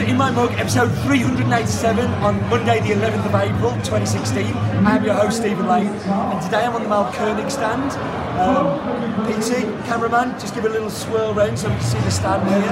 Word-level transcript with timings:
to 0.00 0.08
In 0.08 0.16
My 0.16 0.30
Mug, 0.30 0.50
episode 0.54 0.90
387 1.02 2.10
on 2.24 2.40
Monday, 2.48 2.80
the 2.80 2.94
11th 2.94 3.26
of 3.26 3.34
April 3.34 3.72
2016. 3.84 4.46
I 4.56 4.96
am 4.96 5.04
your 5.04 5.14
host, 5.14 5.36
Stephen 5.36 5.68
Lane, 5.68 5.86
and 5.86 6.42
today 6.42 6.64
I'm 6.64 6.74
on 6.74 6.82
the 6.82 6.88
Mahlkönig 6.88 7.50
stand. 7.50 7.92
Um, 8.40 8.80
PT, 9.26 9.62
cameraman, 9.86 10.32
just 10.40 10.54
give 10.54 10.64
a 10.64 10.68
little 10.68 10.90
swirl 10.90 11.34
round 11.34 11.58
so 11.58 11.68
we 11.68 11.74
can 11.76 11.84
see 11.84 11.98
the 11.98 12.10
stand 12.10 12.48
here. 12.48 12.62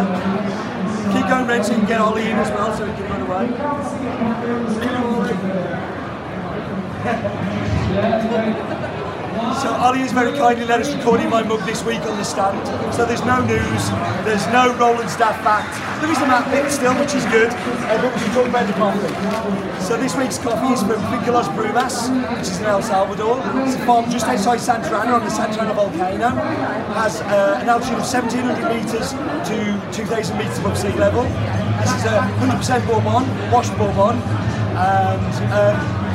Keep 1.13 1.29
going 1.29 1.47
round 1.47 1.67
so 1.67 1.73
you 1.73 1.79
can 1.79 1.87
get 1.87 2.01
Ollie 2.01 2.23
in 2.23 2.37
as 2.37 2.51
well 2.51 2.77
so 2.77 2.87
he 2.87 2.93
can 2.95 3.05
run 3.11 3.23
away. 3.23 3.47
So 9.61 9.75
Ollie 9.75 10.01
has 10.01 10.13
very 10.13 10.33
kindly 10.33 10.65
let 10.65 10.81
us 10.81 10.95
record 10.95 11.21
in 11.21 11.31
my 11.31 11.43
mug 11.43 11.61
this 11.67 11.85
week 11.85 12.01
on 12.03 12.17
the 12.17 12.25
stand. 12.25 12.59
So 12.95 13.05
there's 13.05 13.25
no 13.25 13.45
news, 13.45 13.83
there's 14.25 14.47
no 14.49 14.75
Roland 14.79 15.11
staff 15.11 15.37
fact. 15.43 15.75
There 16.01 16.11
is 16.11 16.19
a 16.19 16.27
map 16.27 16.49
bit 16.51 16.71
still, 16.71 16.95
which 16.95 17.15
is 17.15 17.25
good, 17.27 17.51
uh, 17.51 17.99
but 18.01 18.15
we 18.15 18.27
talk 18.33 18.47
about 18.47 18.67
the 18.67 18.73
coffee. 18.75 19.11
So 19.83 19.97
this 19.97 20.15
week's 20.17 20.39
coffee 20.39 20.73
is 20.73 20.81
from 20.83 21.03
Finca 21.11 21.33
Los 21.33 21.49
Brumas, 21.49 22.09
which 22.39 22.49
is 22.49 22.59
in 22.61 22.67
El 22.67 22.83
Salvador. 22.83 23.43
It's 23.67 23.75
a 23.75 23.85
farm 23.85 24.11
just 24.11 24.27
outside 24.27 24.61
Santa 24.61 24.95
Ana 24.95 25.15
on 25.15 25.25
the 25.25 25.31
Santa 25.31 25.61
Ana 25.61 25.75
volcano. 25.75 26.29
Has 26.95 27.21
uh, 27.23 27.59
an 27.61 27.69
altitude 27.69 27.99
of 27.99 28.07
1700 28.07 28.63
metres 28.71 29.13
to 29.51 29.57
2000 29.93 30.39
metres 30.39 30.59
above 30.59 30.79
sea 30.79 30.93
level. 30.95 31.25
This 31.83 31.93
is 31.95 32.05
a 32.07 32.23
100% 32.41 32.87
Bourbon, 32.87 33.51
washed 33.51 33.77
Bourbon. 33.77 34.23
And 34.79 35.35
um, 35.53 36.08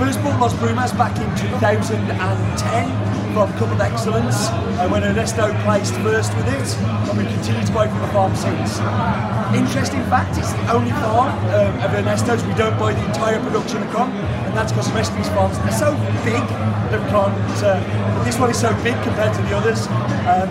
first 0.00 0.22
bought 0.22 0.40
Los 0.40 0.54
Brumas 0.54 0.96
back 0.96 1.12
in 1.20 1.28
2010 1.36 3.34
from 3.34 3.52
Cup 3.60 3.68
of 3.68 3.80
Excellence 3.82 4.48
and 4.80 4.90
when 4.90 5.04
Ernesto 5.04 5.52
placed 5.60 5.92
first 5.96 6.34
with 6.36 6.48
it 6.48 6.68
and 7.04 7.18
we 7.18 7.24
continued 7.24 7.66
to 7.66 7.72
buy 7.74 7.86
from 7.86 8.00
the 8.00 8.08
farm 8.08 8.34
since. 8.34 8.80
Interesting 9.52 10.00
fact, 10.08 10.38
it's 10.38 10.54
the 10.54 10.72
only 10.72 10.90
farm 11.04 11.28
um, 11.52 11.76
of 11.84 11.92
Ernesto's 11.92 12.42
we 12.44 12.54
don't 12.54 12.78
buy 12.78 12.94
the 12.94 13.04
entire 13.04 13.38
production 13.44 13.82
of 13.82 13.90
Con 13.92 14.10
and 14.10 14.56
that's 14.56 14.72
because 14.72 14.88
the 14.88 14.94
rest 14.94 15.12
of 15.12 15.18
these 15.18 15.28
farms 15.36 15.58
are 15.58 15.76
so 15.76 15.92
big 16.24 16.40
that 16.88 16.96
we 16.96 17.08
can't, 17.12 17.36
uh, 17.60 18.24
this 18.24 18.38
one 18.38 18.48
is 18.48 18.58
so 18.58 18.72
big 18.82 18.96
compared 19.04 19.36
to 19.36 19.42
the 19.42 19.54
others. 19.54 19.86
Um, 20.24 20.48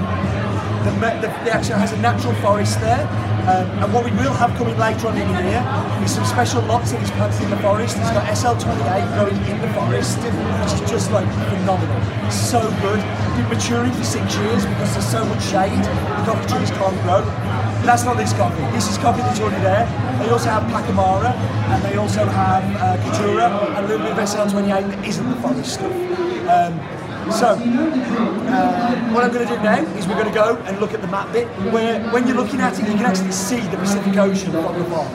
the, 0.85 0.91
the, 1.25 1.27
the 1.41 1.51
actually 1.51 1.79
has 1.81 1.91
a 1.91 1.97
natural 1.97 2.35
forest 2.35 2.79
there 2.81 3.01
um, 3.47 3.67
and 3.83 3.93
what 3.93 4.03
we 4.03 4.11
will 4.11 4.33
have 4.33 4.55
coming 4.57 4.77
later 4.77 5.07
on 5.07 5.17
in 5.17 5.27
the 5.31 5.43
year 5.43 5.63
is 6.03 6.15
some 6.15 6.25
special 6.25 6.61
lots 6.63 6.91
of 6.91 6.99
these 6.99 7.11
plants 7.11 7.39
in 7.39 7.49
the 7.49 7.57
forest. 7.57 7.97
It's 7.97 8.11
got 8.11 8.25
SL28 8.27 9.13
growing 9.15 9.37
in 9.47 9.61
the 9.61 9.71
forest, 9.73 10.17
which 10.19 10.73
is 10.73 10.89
just 10.89 11.11
like 11.11 11.27
phenomenal. 11.47 11.99
So 12.31 12.61
good. 12.81 12.99
Been 13.37 13.47
maturing 13.49 13.91
for 13.93 14.03
six 14.03 14.35
years 14.37 14.65
because 14.65 14.93
there's 14.93 15.07
so 15.07 15.23
much 15.25 15.43
shade. 15.43 15.79
The 15.79 16.23
coffee 16.27 16.47
trees 16.51 16.71
can't 16.71 16.99
grow. 17.03 17.21
That's 17.87 18.03
not 18.03 18.17
this 18.17 18.33
coffee. 18.33 18.63
This 18.75 18.89
is 18.89 18.97
coffee 18.97 19.21
that's 19.21 19.39
already 19.39 19.61
there. 19.63 19.85
They 20.19 20.29
also 20.29 20.49
have 20.49 20.63
Pacamara 20.67 21.33
and 21.33 21.83
they 21.83 21.95
also 21.95 22.25
have 22.25 22.63
uh, 22.75 22.97
Caturra 23.03 23.49
and 23.77 23.85
a 23.85 23.87
little 23.87 24.05
bit 24.05 24.11
of 24.11 24.17
SL28 24.17 24.67
that 24.67 25.07
isn't 25.07 25.29
the 25.29 25.35
forest 25.37 25.73
stuff. 25.75 25.91
Um, 26.49 26.98
so, 27.31 27.49
uh, 27.49 29.11
what 29.13 29.23
I'm 29.23 29.31
going 29.31 29.47
to 29.47 29.55
do 29.55 29.61
now 29.61 29.83
is 29.95 30.07
we're 30.07 30.15
going 30.15 30.27
to 30.27 30.33
go 30.33 30.57
and 30.65 30.79
look 30.79 30.93
at 30.93 31.01
the 31.01 31.07
map 31.07 31.31
bit 31.31 31.47
where 31.71 32.01
when 32.11 32.27
you're 32.27 32.35
looking 32.35 32.59
at 32.59 32.73
it, 32.73 32.87
you 32.87 32.95
can 32.95 33.05
actually 33.05 33.31
see 33.31 33.59
the 33.59 33.77
Pacific 33.77 34.17
Ocean 34.17 34.51
from 34.51 34.79
the 34.79 34.85
farm. 34.85 35.07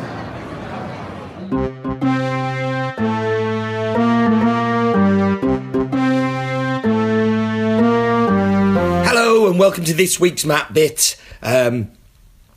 Hello 9.07 9.49
and 9.51 9.59
welcome 9.59 9.85
to 9.85 9.95
this 9.95 10.21
week's 10.21 10.45
map 10.45 10.73
bit. 10.73 11.21
Um, 11.43 11.91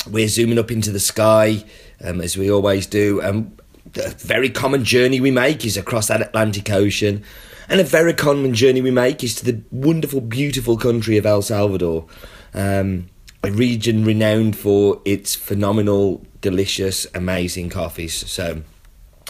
we're 0.09 0.28
zooming 0.28 0.59
up 0.59 0.72
into 0.72 0.91
the 0.91 1.00
sky 1.00 1.63
um, 2.03 2.22
as 2.22 2.38
we 2.38 2.51
always 2.51 2.85
do. 2.85 3.22
Um, 3.23 3.57
the 3.94 4.09
very 4.19 4.50
common 4.50 4.84
journey 4.84 5.19
we 5.19 5.31
make 5.31 5.66
is 5.66 5.78
across 5.78 6.07
that 6.07 6.22
Atlantic 6.22 6.69
Ocean 6.69 7.23
and 7.69 7.79
a 7.79 7.83
very 7.83 8.13
common 8.13 8.53
journey 8.53 8.81
we 8.81 8.91
make 8.91 9.23
is 9.23 9.35
to 9.35 9.45
the 9.45 9.61
wonderful, 9.72 10.22
beautiful 10.22 10.78
country 10.78 11.17
of 11.17 11.25
El 11.25 11.41
Salvador, 11.41 12.05
um, 12.53 13.09
a 13.44 13.51
region 13.51 14.05
renowned 14.05 14.57
for 14.57 15.01
its 15.05 15.35
phenomenal, 15.35 16.25
delicious, 16.41 17.05
amazing 17.13 17.69
coffees. 17.69 18.29
So, 18.29 18.63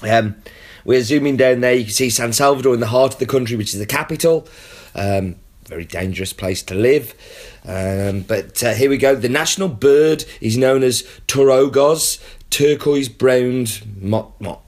um, 0.04 0.36
we're 0.86 1.02
zooming 1.02 1.38
down 1.38 1.60
there. 1.60 1.74
You 1.74 1.84
can 1.84 1.94
see 1.94 2.10
San 2.10 2.32
Salvador 2.32 2.74
in 2.74 2.80
the 2.80 2.88
heart 2.88 3.14
of 3.14 3.20
the 3.20 3.26
country, 3.26 3.58
which 3.58 3.74
is 3.74 3.80
the 3.80 3.86
capital. 3.86 4.48
Um, 4.96 5.36
very 5.66 5.86
dangerous 5.86 6.32
place 6.32 6.64
to 6.64 6.76
live. 6.76 7.14
Um, 7.66 8.22
but 8.22 8.64
uh, 8.64 8.74
here 8.74 8.90
we 8.90 8.98
go. 8.98 9.16
The 9.16 9.30
national 9.30 9.68
bird 9.68 10.24
is 10.40 10.58
known 10.58 10.84
as 10.84 11.04
Tortugas, 11.28 12.24
turquoise 12.50 13.10
browned 13.10 13.84
mot, 14.00 14.62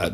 uh, 0.00 0.10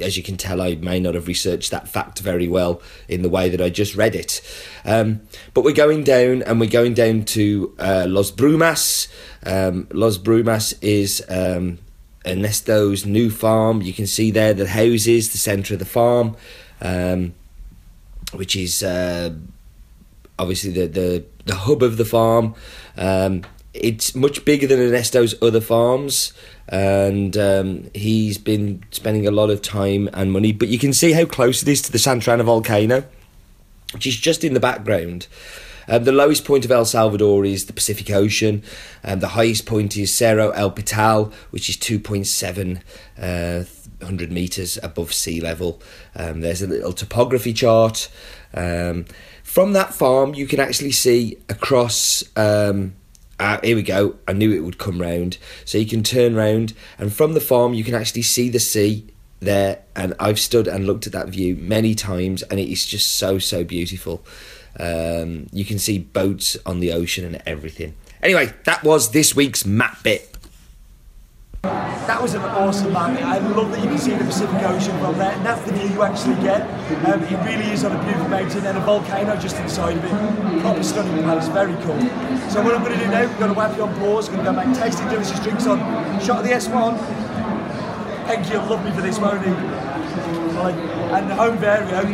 as 0.00 0.16
you 0.16 0.22
can 0.22 0.36
tell, 0.36 0.60
I 0.60 0.74
may 0.76 0.98
not 1.00 1.14
have 1.14 1.28
researched 1.28 1.70
that 1.70 1.88
fact 1.88 2.20
very 2.20 2.48
well 2.48 2.80
in 3.08 3.22
the 3.22 3.28
way 3.28 3.48
that 3.48 3.60
I 3.60 3.70
just 3.70 3.94
read 3.94 4.14
it. 4.14 4.40
Um, 4.84 5.22
but 5.52 5.64
we're 5.64 5.72
going 5.72 6.04
down, 6.04 6.42
and 6.42 6.60
we're 6.60 6.70
going 6.70 6.94
down 6.94 7.24
to 7.24 7.74
uh, 7.78 8.06
Los 8.08 8.30
Brumas. 8.30 9.08
Um, 9.44 9.88
Los 9.92 10.18
Brumas 10.18 10.74
is 10.80 11.24
um, 11.28 11.78
Ernesto's 12.24 13.04
new 13.06 13.30
farm. 13.30 13.82
You 13.82 13.92
can 13.92 14.06
see 14.06 14.30
there 14.30 14.54
the 14.54 14.68
houses, 14.68 15.32
the 15.32 15.38
centre 15.38 15.74
of 15.74 15.80
the 15.80 15.86
farm, 15.86 16.36
um, 16.80 17.34
which 18.32 18.56
is 18.56 18.82
uh, 18.82 19.34
obviously 20.38 20.70
the, 20.70 20.86
the 20.86 21.24
the 21.44 21.54
hub 21.54 21.82
of 21.82 21.96
the 21.96 22.04
farm. 22.04 22.54
Um, 22.96 23.42
it's 23.74 24.14
much 24.14 24.44
bigger 24.44 24.66
than 24.66 24.78
Ernesto's 24.78 25.34
other 25.42 25.60
farms 25.60 26.32
and 26.68 27.36
um, 27.36 27.90
he's 27.94 28.38
been 28.38 28.82
spending 28.90 29.26
a 29.26 29.30
lot 29.30 29.50
of 29.50 29.60
time 29.60 30.08
and 30.12 30.32
money. 30.32 30.52
But 30.52 30.68
you 30.68 30.78
can 30.78 30.92
see 30.92 31.12
how 31.12 31.24
close 31.24 31.62
it 31.62 31.68
is 31.68 31.82
to 31.82 31.92
the 31.92 31.98
Santa 31.98 32.32
Ana 32.32 32.44
volcano, 32.44 33.04
which 33.92 34.06
is 34.06 34.16
just 34.16 34.44
in 34.44 34.54
the 34.54 34.60
background. 34.60 35.26
Um, 35.86 36.04
the 36.04 36.12
lowest 36.12 36.46
point 36.46 36.64
of 36.64 36.70
El 36.70 36.86
Salvador 36.86 37.44
is 37.44 37.66
the 37.66 37.74
Pacific 37.74 38.10
Ocean, 38.10 38.62
and 39.02 39.20
the 39.20 39.28
highest 39.28 39.66
point 39.66 39.96
is 39.96 40.14
Cerro 40.14 40.50
El 40.50 40.70
Pital, 40.70 41.30
which 41.50 41.68
is 41.68 41.76
2.7 41.76 42.80
uh, 43.18 43.64
hundred 44.04 44.32
meters 44.32 44.78
above 44.82 45.12
sea 45.12 45.40
level. 45.40 45.82
Um, 46.16 46.40
there's 46.40 46.62
a 46.62 46.66
little 46.66 46.92
topography 46.92 47.52
chart. 47.52 48.08
Um, 48.54 49.04
from 49.42 49.72
that 49.74 49.92
farm, 49.92 50.34
you 50.34 50.46
can 50.46 50.60
actually 50.60 50.92
see 50.92 51.38
across 51.50 52.24
um, 52.36 52.94
uh, 53.38 53.58
here 53.62 53.76
we 53.76 53.82
go. 53.82 54.16
I 54.26 54.32
knew 54.32 54.52
it 54.52 54.60
would 54.60 54.78
come 54.78 55.00
round. 55.00 55.38
So 55.64 55.78
you 55.78 55.86
can 55.86 56.02
turn 56.02 56.34
round, 56.34 56.74
and 56.98 57.12
from 57.12 57.34
the 57.34 57.40
farm, 57.40 57.74
you 57.74 57.84
can 57.84 57.94
actually 57.94 58.22
see 58.22 58.48
the 58.48 58.60
sea 58.60 59.06
there. 59.40 59.82
And 59.96 60.14
I've 60.18 60.38
stood 60.38 60.66
and 60.68 60.86
looked 60.86 61.06
at 61.06 61.12
that 61.12 61.28
view 61.28 61.56
many 61.56 61.94
times, 61.94 62.42
and 62.42 62.58
it 62.60 62.70
is 62.70 62.86
just 62.86 63.12
so, 63.12 63.38
so 63.38 63.64
beautiful. 63.64 64.24
Um, 64.78 65.46
you 65.52 65.64
can 65.64 65.78
see 65.78 65.98
boats 65.98 66.56
on 66.66 66.80
the 66.80 66.92
ocean 66.92 67.24
and 67.24 67.40
everything. 67.46 67.94
Anyway, 68.22 68.52
that 68.64 68.82
was 68.82 69.10
this 69.10 69.36
week's 69.36 69.64
map 69.66 70.02
bit. 70.02 70.33
That 72.06 72.20
was 72.20 72.34
an 72.34 72.42
awesome 72.42 72.92
map. 72.92 73.18
I 73.22 73.38
love 73.38 73.70
that 73.70 73.82
you 73.82 73.88
can 73.88 73.98
see 73.98 74.12
the 74.12 74.24
Pacific 74.24 74.60
Ocean 74.62 74.98
from 74.98 75.16
there, 75.16 75.32
and 75.32 75.46
that's 75.46 75.62
the 75.62 75.72
view 75.72 75.88
you 75.88 76.02
actually 76.02 76.34
get. 76.42 76.60
Um, 77.06 77.22
it 77.24 77.42
really 77.46 77.72
is 77.72 77.82
on 77.82 77.96
a 77.96 78.04
beautiful 78.04 78.28
mountain 78.28 78.66
and 78.66 78.76
a 78.76 78.80
volcano 78.82 79.34
just 79.40 79.56
inside 79.56 79.96
of 79.96 80.04
it. 80.04 80.60
Proper 80.60 80.82
stunning 80.82 81.24
place, 81.24 81.48
very 81.48 81.72
cool. 81.82 81.98
So 82.50 82.62
what 82.62 82.74
I'm 82.74 82.84
going 82.84 82.98
to 82.98 83.02
do 83.02 83.10
now, 83.10 83.22
we're 83.22 83.38
going 83.38 83.52
to 83.52 83.58
whack 83.58 83.74
you 83.76 83.84
on 83.84 83.94
pause, 83.98 84.28
we're 84.28 84.36
going 84.36 84.54
to 84.54 84.62
go 84.62 84.66
make 84.66 84.78
tasty 84.78 85.02
delicious 85.04 85.40
drinks 85.40 85.66
on 85.66 85.78
shot 86.20 86.40
of 86.40 86.44
the 86.44 86.52
S1. 86.52 86.98
Thank 88.26 88.50
you, 88.50 88.58
love 88.58 88.84
me 88.84 88.92
for 88.92 89.00
this, 89.00 89.18
won't 89.18 89.42
he? 89.42 89.50
And 89.50 91.32
home 91.32 91.56
vario, 91.56 92.04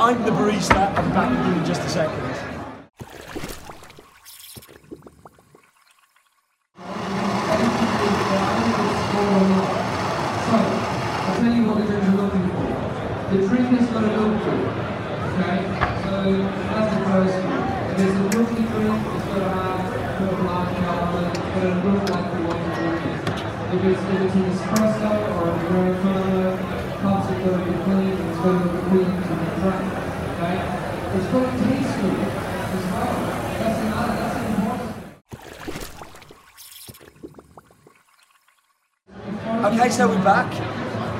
I'm 0.00 0.20
the 0.24 0.32
barista, 0.32 0.92
I'll 0.96 1.02
be 1.04 1.10
back 1.10 1.30
with 1.30 1.46
you 1.46 1.60
in 1.60 1.64
just 1.64 1.82
a 1.82 1.88
second. 1.88 2.57
Okay, 13.68 13.76
so 16.04 16.16
as 16.72 16.88
a 16.88 17.04
person, 17.04 17.44
it 17.84 18.00
needs 18.00 18.16
to 18.16 18.24
look 18.38 18.48
different. 18.56 18.96
It's 18.96 19.28
got 19.28 19.36
to 19.36 19.52
have 19.52 20.32
a 20.32 20.42
lot 20.42 20.64
of 20.64 20.72
character. 20.72 21.28
It's 21.28 21.52
got 21.52 21.60
to 21.60 21.84
look 21.84 22.08
like 22.08 22.28
the 22.32 22.38
one 22.48 22.60
you 22.64 22.72
need. 22.72 23.12
If 23.68 23.84
it's 23.84 24.00
an 24.08 24.48
espresso 24.48 25.12
or 25.36 25.52
a 25.52 25.60
it's 27.28 27.44
got 27.44 27.52
to 27.52 27.62
be 27.62 27.74
clean. 27.84 28.16
It's 28.16 28.40
got 28.40 28.56
to 28.56 28.64
be 28.72 28.80
clean 28.88 29.04
and 29.04 29.52
bright. 29.60 29.88
Okay, 30.32 30.56
it's 31.18 31.28
got 31.28 31.44
to 31.44 31.52
taste 31.68 31.92
good 32.00 32.20
as 32.72 32.84
well. 32.88 33.12
That's 33.60 33.80
important. 34.56 34.96
Okay, 39.66 39.88
so 39.90 40.02
we're 40.08 40.24
back. 40.24 40.77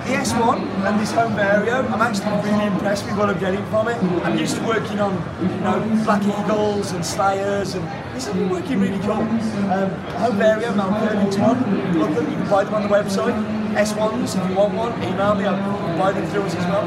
The 0.09 0.15
S1 0.15 0.59
and 0.87 1.01
this 1.01 1.13
home 1.13 1.33
Vario, 1.35 1.85
I'm 1.91 2.01
actually 2.01 2.51
really 2.51 2.65
impressed 2.65 3.05
with 3.05 3.19
what 3.19 3.29
I'm 3.29 3.39
getting 3.39 3.65
from 3.67 3.89
it. 3.89 3.97
I'm 4.25 4.39
used 4.39 4.57
to 4.57 4.63
working 4.67 5.01
on, 5.01 5.13
you 5.43 5.49
know, 5.61 5.81
Black 6.05 6.23
Eagles 6.23 6.93
and 6.93 7.05
Slayers, 7.05 7.75
and 7.75 7.85
this 8.15 8.25
has 8.25 8.35
been 8.35 8.49
working 8.49 8.81
really 8.81 8.99
cool. 9.01 9.13
Um, 9.13 9.91
home 10.17 10.39
Vario, 10.39 10.75
Mount 10.75 10.97
Purnington 10.97 11.43
one, 11.43 11.99
look 11.99 12.15
them, 12.15 12.31
you 12.31 12.37
can 12.39 12.49
buy 12.49 12.65
them 12.65 12.75
on 12.75 12.83
the 12.83 12.89
website. 12.89 13.58
S1s, 13.77 14.37
if 14.37 14.51
you 14.51 14.57
want 14.57 14.75
one, 14.75 14.93
email 15.03 15.35
me, 15.35 15.45
I'll 15.45 15.99
buy 15.99 16.13
them 16.13 16.27
through 16.31 16.43
us 16.43 16.55
as 16.55 16.65
well. 16.67 16.87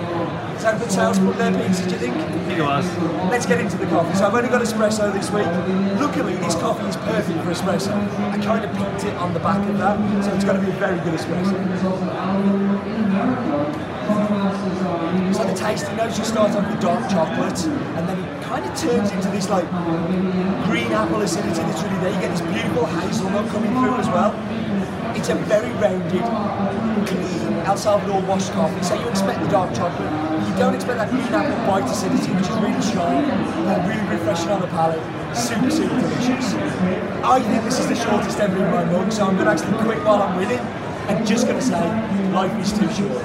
Is 0.56 0.64
that 0.64 0.76
a 0.76 0.80
good 0.80 0.92
sales 0.92 1.20
book 1.20 1.38
there, 1.38 1.52
Pete, 1.52 1.76
do 1.78 1.90
you 1.90 1.98
think? 1.98 2.16
I 2.16 2.28
think 2.46 2.60
it 2.60 2.64
was. 2.64 2.86
Let's 3.30 3.46
get 3.46 3.60
into 3.60 3.78
the 3.78 3.88
coffee. 3.88 4.16
So 4.18 4.26
I've 4.28 4.34
only 4.36 4.50
got 4.50 4.62
espresso 4.62 5.12
this 5.12 5.32
week. 5.32 5.48
Luckily, 6.00 6.36
this 6.36 6.56
coffee 6.56 6.86
is 6.86 6.96
perfect 6.98 7.40
for 7.44 7.52
espresso. 7.52 7.94
I 8.32 8.38
kind 8.38 8.66
of 8.66 8.72
picked 8.78 9.06
it 9.06 9.16
on 9.18 9.34
the 9.34 9.40
back 9.40 9.68
of 9.68 9.78
that, 9.78 9.98
so 10.24 10.34
it's 10.34 10.44
going 10.46 10.60
to 10.60 10.66
be 10.66 10.72
a 10.72 10.76
very 10.76 11.00
good 11.02 11.14
espresso. 11.14 11.58
So 15.34 15.44
the 15.46 15.56
tasting 15.56 15.96
notes, 15.96 16.18
you 16.18 16.26
start 16.26 16.52
off 16.52 16.70
with 16.70 16.82
dark 16.82 17.10
chocolate, 17.10 17.66
and 17.66 18.08
then 18.08 18.20
it 18.20 18.44
kind 18.44 18.66
of 18.66 18.78
turns 18.78 19.12
into 19.12 19.30
this 19.30 19.50
like 19.50 19.68
green 20.66 20.92
apple 20.92 21.22
acidity 21.22 21.62
that's 21.62 21.82
really 21.84 21.98
there. 22.00 22.14
You 22.14 22.20
get 22.22 22.32
this 22.32 22.42
beautiful 22.42 22.86
hazelnut 22.86 23.50
coming 23.50 23.72
through 23.72 23.96
as 23.96 24.08
well. 24.08 24.36
It's 25.16 25.30
a 25.30 25.36
very 25.36 25.72
rounded, 25.74 26.24
clean 27.08 27.52
El 27.66 27.78
Salvador 27.78 28.22
washed 28.22 28.52
coffee. 28.54 28.84
So 28.84 28.96
you 28.96 29.08
expect 29.10 29.40
the 29.42 29.48
dark 29.50 29.74
chocolate. 29.76 30.12
You 30.48 30.56
don't 30.58 30.74
expect 30.74 30.98
that 30.98 31.10
green 31.10 31.24
apple 31.24 31.56
bite 31.68 31.90
acidity, 31.90 32.34
which 32.34 32.50
is 32.50 32.58
really 32.58 32.82
sharp 32.82 33.10
and 33.10 33.88
really 33.88 34.18
refreshing 34.18 34.50
on 34.50 34.62
the 34.62 34.68
palate. 34.68 35.02
Super, 35.36 35.70
super 35.70 36.00
delicious. 36.02 36.54
I 37.24 37.40
think 37.42 37.64
this 37.64 37.80
is 37.80 37.88
the 37.88 37.96
shortest 37.96 38.40
ever 38.40 38.58
in 38.58 38.72
my 38.72 38.84
mug, 38.86 39.12
so 39.12 39.26
I'm 39.26 39.36
going 39.36 39.46
to 39.46 39.52
actually 39.52 39.78
quit 39.84 40.04
while 40.04 40.22
I'm 40.22 40.38
with 40.38 40.52
it. 40.52 40.62
I'm 41.10 41.26
just 41.26 41.46
going 41.48 41.60
to 41.60 41.66
say, 41.66 41.80
life 42.32 42.54
is 42.60 42.72
too 42.74 42.90
short. 42.94 43.22